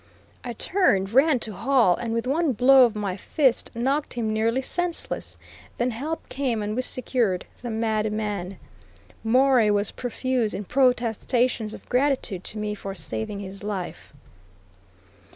[0.43, 4.63] I turned, ran to Hall, and with one blow of my fist knocked him nearly
[4.63, 5.37] senseless;
[5.77, 8.57] then help came and we secured the mad man.
[9.23, 14.11] Morey was profuse in protestations of gratitude to me for saving his life.